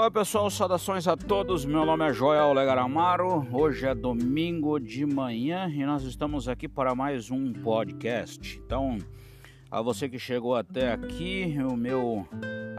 [0.00, 1.66] Olá pessoal, saudações a todos.
[1.66, 3.46] Meu nome é Joel Legaramaro.
[3.52, 8.58] Hoje é domingo de manhã e nós estamos aqui para mais um podcast.
[8.64, 8.96] Então,
[9.70, 12.26] a você que chegou até aqui, o meu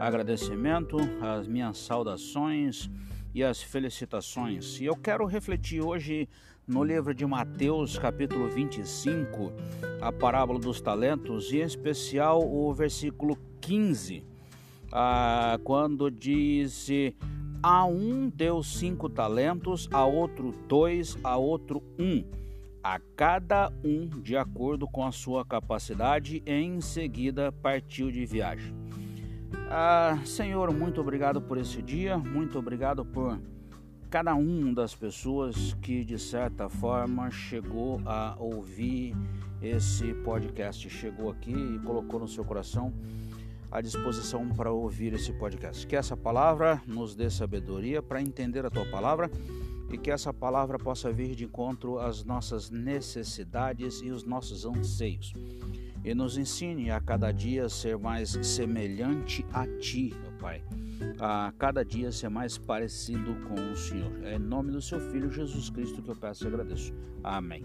[0.00, 2.90] agradecimento, as minhas saudações
[3.32, 4.80] e as felicitações.
[4.80, 6.28] E eu quero refletir hoje
[6.66, 9.52] no livro de Mateus, capítulo 25,
[10.00, 14.31] a parábola dos talentos, e em especial o versículo 15
[14.92, 17.16] ah, quando disse:
[17.62, 22.24] a um deu cinco talentos, a outro dois, a outro um,
[22.82, 28.74] a cada um de acordo com a sua capacidade, em seguida partiu de viagem.
[29.70, 33.40] Ah, Senhor, muito obrigado por esse dia, muito obrigado por
[34.10, 39.14] cada um das pessoas que de certa forma chegou a ouvir
[39.62, 42.92] esse podcast, chegou aqui e colocou no seu coração
[43.72, 45.86] à disposição para ouvir esse podcast.
[45.86, 49.30] Que essa palavra nos dê sabedoria para entender a tua palavra
[49.90, 55.32] e que essa palavra possa vir de encontro às nossas necessidades e os nossos anseios.
[56.04, 60.62] E nos ensine a cada dia ser mais semelhante a ti, meu Pai.
[61.18, 64.12] A cada dia ser mais parecido com o Senhor.
[64.24, 66.92] É em nome do seu Filho Jesus Cristo que eu peço e agradeço.
[67.22, 67.62] Amém.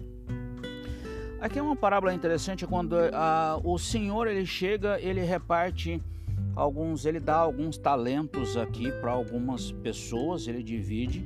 [1.40, 6.02] Aqui é uma parábola interessante quando uh, o Senhor ele chega, ele reparte
[6.56, 11.24] alguns, ele dá alguns talentos aqui para algumas pessoas, ele divide.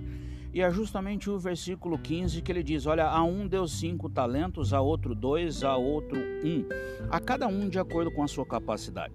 [0.53, 4.75] E é justamente o versículo 15 que ele diz: Olha, a um deu cinco talentos,
[4.75, 6.67] a outro dois, a outro um,
[7.11, 9.15] a cada um de acordo com a sua capacidade.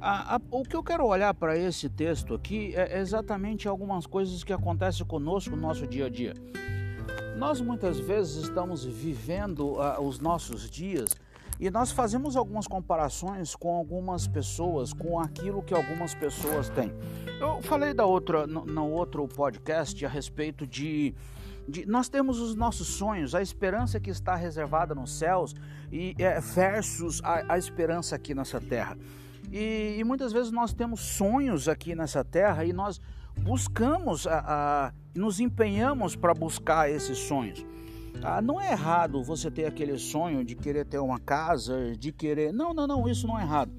[0.00, 4.44] A, a, o que eu quero olhar para esse texto aqui é exatamente algumas coisas
[4.44, 6.34] que acontecem conosco no nosso dia a dia.
[7.36, 11.10] Nós muitas vezes estamos vivendo uh, os nossos dias
[11.60, 16.90] e nós fazemos algumas comparações com algumas pessoas, com aquilo que algumas pessoas têm.
[17.38, 21.14] Eu falei da outra, no, no outro podcast a respeito de,
[21.68, 25.54] de, nós temos os nossos sonhos, a esperança que está reservada nos céus
[25.92, 28.96] e é, versus a, a esperança aqui nessa terra.
[29.52, 32.98] E, e, muitas vezes nós temos sonhos aqui nessa terra e nós
[33.46, 37.64] buscamos, a, a nos empenhamos para buscar esses sonhos.
[38.20, 42.52] Ah, não é errado você ter aquele sonho de querer ter uma casa, de querer.
[42.52, 43.72] Não, não, não, isso não é errado.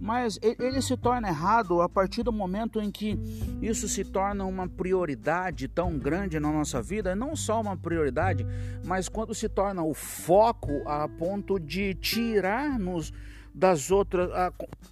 [0.00, 3.16] Mas ele se torna errado a partir do momento em que
[3.60, 8.44] isso se torna uma prioridade tão grande na nossa vida, não só uma prioridade,
[8.84, 13.12] mas quando se torna o foco a ponto de tirar-nos
[13.54, 14.30] das outras,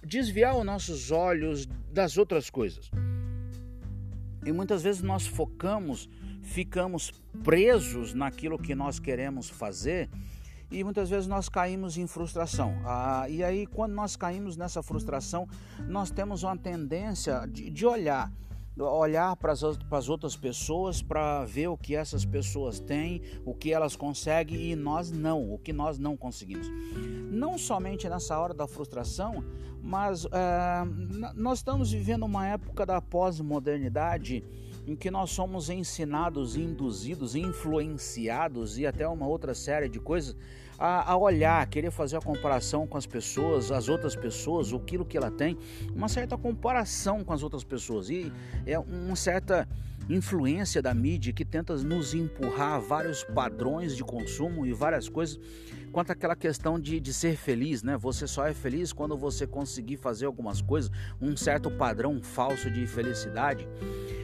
[0.05, 2.89] desviar os nossos olhos das outras coisas.
[4.45, 6.09] E muitas vezes nós focamos,
[6.41, 7.11] ficamos
[7.43, 10.09] presos naquilo que nós queremos fazer
[10.71, 12.81] e muitas vezes nós caímos em frustração.
[12.85, 15.47] Ah, e aí, quando nós caímos nessa frustração,
[15.87, 18.31] nós temos uma tendência de, de olhar
[18.77, 23.95] olhar para as outras pessoas para ver o que essas pessoas têm, o que elas
[23.95, 26.67] conseguem e nós não, o que nós não conseguimos.
[27.29, 29.43] Não somente nessa hora da frustração,
[29.81, 34.43] mas é, nós estamos vivendo uma época da pós-modernidade
[34.85, 40.35] em que nós somos ensinados, induzidos, influenciados e até uma outra série de coisas
[40.81, 45.15] a, a, olhar, querer fazer a comparação com as pessoas, as outras pessoas, aquilo que
[45.15, 45.55] ela tem,
[45.95, 48.09] uma certa comparação com as outras pessoas.
[48.09, 48.33] E
[48.65, 49.67] é uma certa
[50.15, 55.39] influência da mídia que tenta nos empurrar vários padrões de consumo e várias coisas
[55.91, 57.97] quanto àquela questão de, de ser feliz, né?
[57.97, 60.91] Você só é feliz quando você conseguir fazer algumas coisas,
[61.21, 63.67] um certo padrão falso de felicidade.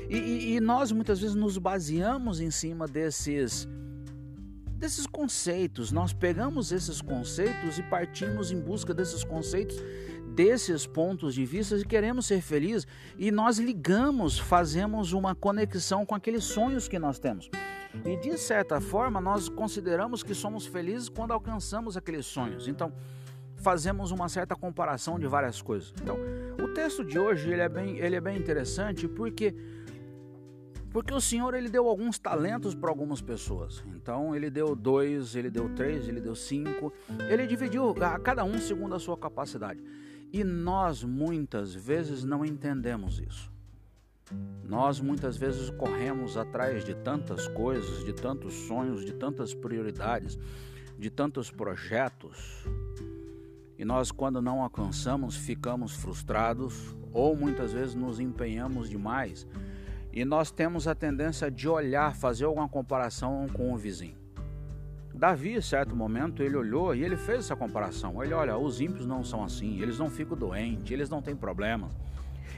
[0.10, 3.68] E, e, e nós muitas vezes nos baseamos em cima desses
[4.78, 5.92] desses conceitos.
[5.92, 9.78] Nós pegamos esses conceitos e partimos em busca desses conceitos,
[10.36, 12.88] desses pontos de vista e queremos ser felizes
[13.18, 17.50] e nós ligamos, fazemos uma conexão com aqueles sonhos que nós temos.
[18.06, 22.68] E de certa forma, nós consideramos que somos felizes quando alcançamos aqueles sonhos.
[22.68, 22.94] Então,
[23.56, 25.92] fazemos uma certa comparação de várias coisas.
[26.02, 26.18] Então,
[26.64, 29.56] o texto de hoje ele é bem, ele é bem interessante porque
[30.98, 33.84] porque o Senhor ele deu alguns talentos para algumas pessoas.
[33.96, 36.92] Então ele deu dois, ele deu três, ele deu cinco.
[37.30, 39.80] Ele dividiu a cada um segundo a sua capacidade.
[40.34, 43.52] E nós muitas vezes não entendemos isso.
[44.64, 50.40] Nós muitas vezes corremos atrás de tantas coisas, de tantos sonhos, de tantas prioridades,
[50.98, 52.66] de tantos projetos.
[53.78, 59.46] E nós, quando não alcançamos, ficamos frustrados ou muitas vezes nos empenhamos demais
[60.18, 64.18] e nós temos a tendência de olhar, fazer alguma comparação com o vizinho.
[65.14, 68.24] Davi, em certo momento, ele olhou e ele fez essa comparação.
[68.24, 71.92] Ele olha, os ímpios não são assim, eles não ficam doentes, eles não têm problemas.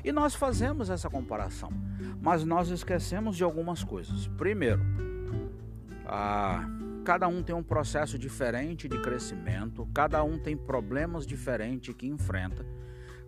[0.06, 1.70] E nós fazemos essa comparação,
[2.22, 4.26] mas nós esquecemos de algumas coisas.
[4.38, 4.80] Primeiro,
[7.04, 12.66] cada um tem um processo diferente de crescimento, cada um tem problemas diferentes que enfrenta,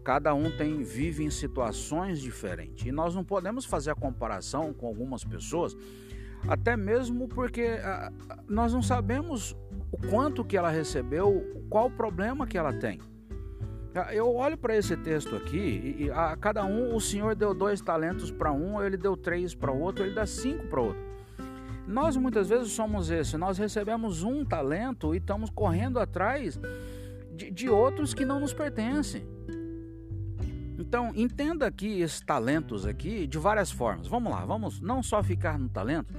[0.03, 2.85] cada um tem vive em situações diferentes.
[2.85, 5.75] E nós não podemos fazer a comparação com algumas pessoas,
[6.47, 8.11] até mesmo porque ah,
[8.47, 9.55] nós não sabemos
[9.91, 12.99] o quanto que ela recebeu, qual o problema que ela tem.
[13.93, 17.81] Ah, eu olho para esse texto aqui e a cada um o Senhor deu dois
[17.81, 21.11] talentos para um, ele deu três para o outro, ele dá cinco para o outro.
[21.87, 26.59] Nós muitas vezes somos esse, nós recebemos um talento e estamos correndo atrás
[27.35, 29.25] de, de outros que não nos pertencem.
[30.81, 34.07] Então, entenda aqui esses talentos aqui de várias formas.
[34.07, 36.11] Vamos lá, vamos não só ficar no talento,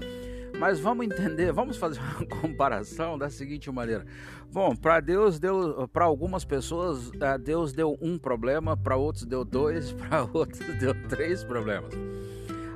[0.56, 4.06] mas vamos entender, vamos fazer uma comparação da seguinte maneira.
[4.52, 9.44] Bom, para Deus deu, para algumas pessoas é, Deus deu um problema, para outros deu
[9.44, 11.92] dois, para outros deu três problemas.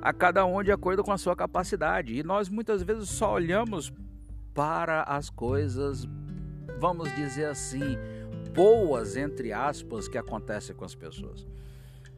[0.03, 2.19] A cada um de acordo com a sua capacidade.
[2.19, 3.93] E nós muitas vezes só olhamos
[4.53, 6.05] para as coisas,
[6.81, 7.97] vamos dizer assim,
[8.53, 11.47] boas entre aspas que acontecem com as pessoas.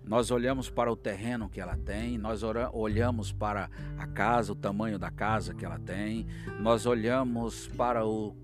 [0.08, 3.68] Nós olhamos para o terreno que ela tem, nós olhamos para
[3.98, 6.26] a casa, o tamanho da casa que ela tem,
[6.58, 8.34] nós olhamos para o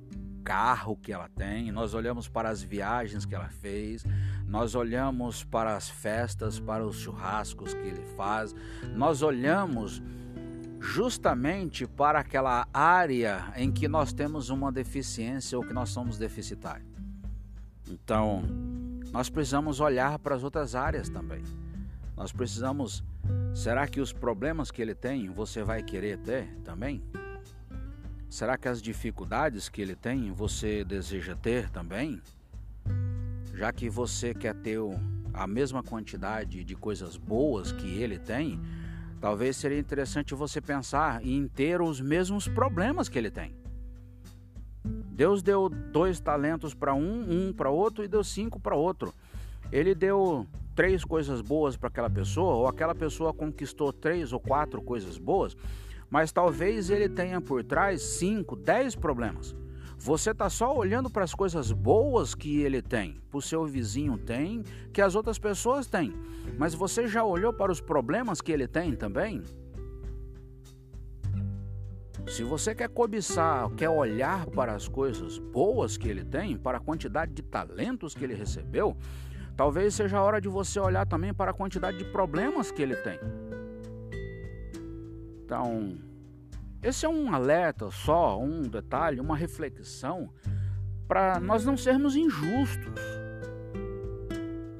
[0.45, 4.05] carro que ela tem, nós olhamos para as viagens que ela fez,
[4.47, 8.55] nós olhamos para as festas, para os churrascos que ele faz,
[8.95, 10.03] nós olhamos
[10.79, 16.93] justamente para aquela área em que nós temos uma deficiência ou que nós somos deficitários.
[17.89, 18.43] Então,
[19.15, 21.41] nós precisamos olhar para as outras áreas também.
[22.17, 23.05] Nós precisamos.
[23.55, 27.01] Será que os problemas que ele tem você vai querer ter também?
[28.29, 32.21] Será que as dificuldades que ele tem você deseja ter também?
[33.55, 34.81] Já que você quer ter
[35.33, 38.61] a mesma quantidade de coisas boas que ele tem,
[39.21, 43.55] talvez seria interessante você pensar em ter os mesmos problemas que ele tem.
[45.15, 49.15] Deus deu dois talentos para um, um para outro e deu cinco para outro.
[49.71, 50.45] Ele deu
[50.75, 55.57] três coisas boas para aquela pessoa, ou aquela pessoa conquistou três ou quatro coisas boas,
[56.11, 59.55] mas talvez ele tenha por trás cinco, dez problemas.
[59.97, 64.19] Você está só olhando para as coisas boas que ele tem, para o seu vizinho
[64.19, 66.13] tem, que as outras pessoas têm.
[66.59, 69.45] Mas você já olhou para os problemas que ele tem também?
[72.27, 76.81] Se você quer cobiçar, quer olhar para as coisas boas que ele tem, para a
[76.81, 78.97] quantidade de talentos que ele recebeu,
[79.57, 82.97] talvez seja a hora de você olhar também para a quantidade de problemas que ele
[82.97, 83.19] tem.
[85.45, 85.97] Então,
[86.83, 90.31] esse é um alerta só, um detalhe, uma reflexão
[91.07, 92.95] para nós não sermos injustos.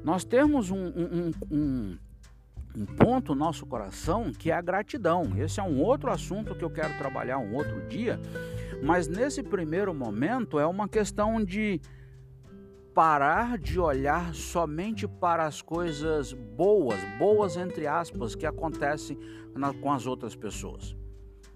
[0.03, 1.99] Nós temos um, um, um,
[2.77, 5.33] um ponto no nosso coração que é a gratidão.
[5.37, 8.21] Esse é um outro assunto que eu quero trabalhar um outro dia,
[8.83, 11.81] mas nesse primeiro momento é uma questão de
[12.95, 19.19] parar de olhar somente para as coisas boas, boas entre aspas, que acontecem
[19.55, 20.97] na, com as outras pessoas.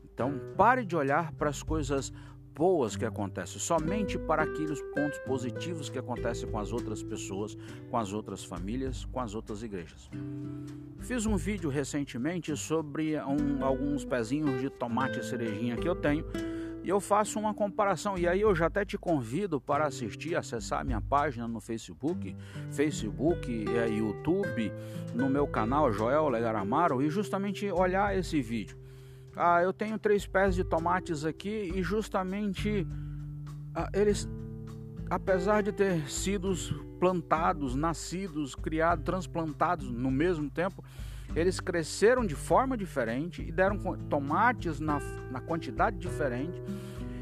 [0.05, 2.13] Então, pare de olhar para as coisas
[2.59, 7.57] boas que acontecem, somente para aqueles pontos positivos que acontecem com as outras pessoas,
[7.89, 10.11] com as outras famílias, com as outras igrejas.
[10.99, 16.25] Fiz um vídeo recentemente sobre um, alguns pezinhos de tomate cerejinha que eu tenho
[16.83, 18.19] e eu faço uma comparação.
[18.19, 22.35] E aí eu já até te convido para assistir, acessar a minha página no Facebook,
[22.73, 24.73] Facebook, é, YouTube,
[25.15, 28.88] no meu canal Joel Legaramaro e justamente olhar esse vídeo
[29.39, 32.87] ah, eu tenho três pés de tomates aqui e justamente
[33.75, 34.29] ah, eles,
[35.09, 36.53] apesar de ter sido
[36.99, 40.83] plantados, nascidos, criados, transplantados no mesmo tempo,
[41.37, 43.79] eles cresceram de forma diferente e deram
[44.09, 44.99] tomates na,
[45.31, 46.61] na quantidade diferente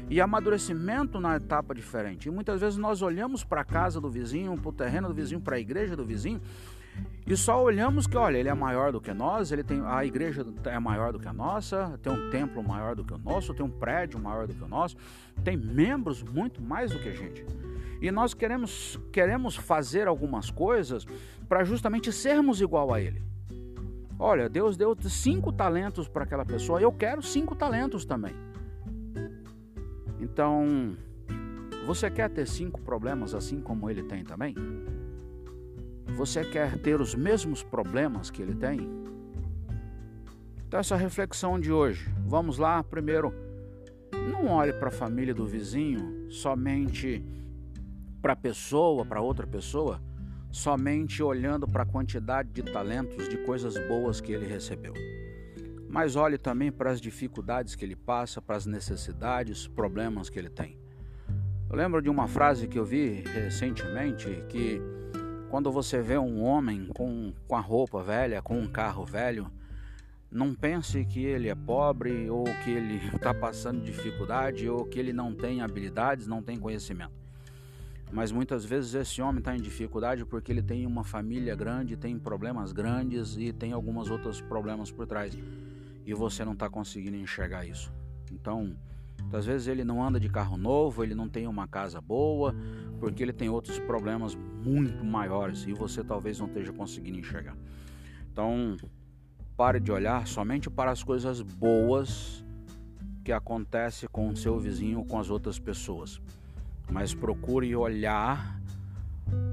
[0.09, 2.29] e amadurecimento na etapa diferente.
[2.29, 5.41] E muitas vezes nós olhamos para a casa do vizinho, para o terreno do vizinho,
[5.41, 6.41] para a igreja do vizinho
[7.27, 10.45] e só olhamos que, olha, ele é maior do que nós, ele tem a igreja
[10.63, 13.65] é maior do que a nossa, tem um templo maior do que o nosso, tem
[13.65, 14.95] um prédio maior do que o nosso,
[15.43, 17.45] tem membros muito mais do que a gente.
[18.01, 21.05] E nós queremos queremos fazer algumas coisas
[21.49, 23.21] para justamente sermos igual a ele.
[24.17, 28.33] Olha, Deus deu cinco talentos para aquela pessoa, eu quero cinco talentos também.
[30.17, 30.95] Então,
[31.85, 34.55] você quer ter cinco problemas assim como ele tem também?
[36.17, 38.79] Você quer ter os mesmos problemas que ele tem?
[40.67, 42.83] Então, essa reflexão de hoje, vamos lá.
[42.83, 43.31] Primeiro,
[44.31, 47.23] não olhe para a família do vizinho somente
[48.19, 50.01] para a pessoa, para outra pessoa,
[50.49, 54.95] somente olhando para a quantidade de talentos, de coisas boas que ele recebeu.
[55.87, 60.49] Mas olhe também para as dificuldades que ele passa, para as necessidades, problemas que ele
[60.49, 60.79] tem.
[61.69, 64.81] Eu lembro de uma frase que eu vi recentemente que
[65.49, 69.49] quando você vê um homem com, com a roupa velha, com um carro velho,
[70.29, 75.13] não pense que ele é pobre ou que ele está passando dificuldade ou que ele
[75.13, 77.13] não tem habilidades, não tem conhecimento.
[78.11, 82.17] Mas muitas vezes esse homem está em dificuldade porque ele tem uma família grande, tem
[82.17, 85.37] problemas grandes e tem alguns outros problemas por trás.
[86.05, 87.91] E você não está conseguindo enxergar isso.
[89.27, 92.55] Então, às vezes ele não anda de carro novo, ele não tem uma casa boa,
[92.99, 97.57] porque ele tem outros problemas muito maiores e você talvez não esteja conseguindo enxergar.
[98.31, 98.77] Então,
[99.57, 102.45] pare de olhar somente para as coisas boas
[103.23, 106.21] que acontece com o seu vizinho ou com as outras pessoas,
[106.89, 108.57] mas procure olhar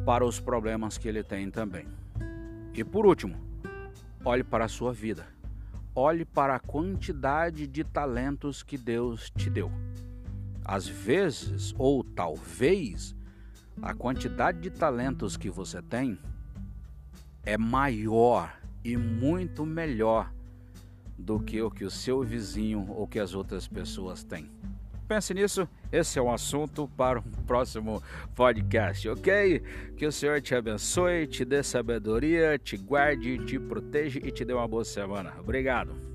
[0.06, 1.88] para os problemas que ele tem também.
[2.72, 3.34] E por último,
[4.24, 5.33] olhe para a sua vida.
[5.96, 9.70] Olhe para a quantidade de talentos que Deus te deu.
[10.64, 13.14] Às vezes, ou talvez,
[13.80, 16.18] a quantidade de talentos que você tem
[17.44, 20.32] é maior e muito melhor
[21.16, 24.50] do que o que o seu vizinho ou que as outras pessoas têm.
[25.06, 28.02] Pense nisso, esse é um assunto para um próximo
[28.34, 29.62] podcast, ok?
[29.96, 34.54] Que o Senhor te abençoe, te dê sabedoria, te guarde, te proteja e te dê
[34.54, 35.34] uma boa semana.
[35.38, 36.13] Obrigado.